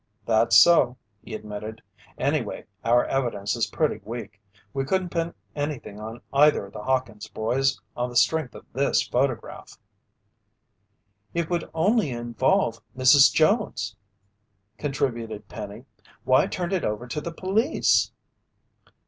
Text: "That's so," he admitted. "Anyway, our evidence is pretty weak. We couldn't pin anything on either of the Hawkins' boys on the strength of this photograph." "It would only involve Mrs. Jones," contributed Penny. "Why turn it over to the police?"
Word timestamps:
"That's 0.25 0.57
so," 0.57 0.97
he 1.23 1.35
admitted. 1.35 1.83
"Anyway, 2.17 2.65
our 2.83 3.05
evidence 3.05 3.55
is 3.55 3.67
pretty 3.67 4.01
weak. 4.03 4.41
We 4.73 4.83
couldn't 4.83 5.09
pin 5.09 5.35
anything 5.55 5.99
on 5.99 6.21
either 6.33 6.65
of 6.65 6.73
the 6.73 6.81
Hawkins' 6.81 7.27
boys 7.27 7.79
on 7.95 8.09
the 8.09 8.15
strength 8.15 8.55
of 8.55 8.65
this 8.73 9.07
photograph." 9.07 9.77
"It 11.35 11.51
would 11.51 11.69
only 11.75 12.09
involve 12.09 12.81
Mrs. 12.97 13.31
Jones," 13.31 13.95
contributed 14.79 15.47
Penny. 15.47 15.85
"Why 16.23 16.47
turn 16.47 16.71
it 16.71 16.83
over 16.83 17.05
to 17.05 17.21
the 17.21 17.31
police?" 17.31 18.11